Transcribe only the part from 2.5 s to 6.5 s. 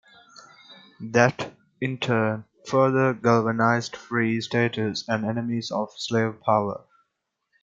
further galvanized Free-Staters and enemies of Slave